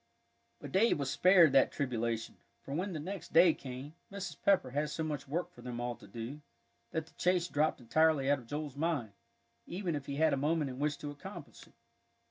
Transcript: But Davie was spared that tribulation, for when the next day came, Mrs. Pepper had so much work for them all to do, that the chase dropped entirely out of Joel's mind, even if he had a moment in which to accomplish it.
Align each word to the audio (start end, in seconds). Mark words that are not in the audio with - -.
But 0.59 0.71
Davie 0.71 0.95
was 0.95 1.11
spared 1.11 1.51
that 1.51 1.71
tribulation, 1.71 2.37
for 2.63 2.73
when 2.73 2.91
the 2.93 2.99
next 2.99 3.33
day 3.33 3.53
came, 3.53 3.93
Mrs. 4.11 4.35
Pepper 4.43 4.71
had 4.71 4.89
so 4.89 5.03
much 5.03 5.27
work 5.27 5.51
for 5.51 5.61
them 5.61 5.79
all 5.79 5.95
to 5.97 6.07
do, 6.07 6.41
that 6.89 7.05
the 7.05 7.13
chase 7.19 7.47
dropped 7.47 7.79
entirely 7.79 8.27
out 8.27 8.39
of 8.39 8.47
Joel's 8.47 8.75
mind, 8.75 9.11
even 9.67 9.93
if 9.95 10.07
he 10.07 10.15
had 10.15 10.33
a 10.33 10.37
moment 10.37 10.71
in 10.71 10.79
which 10.79 10.97
to 10.97 11.11
accomplish 11.11 11.67
it. 11.67 11.73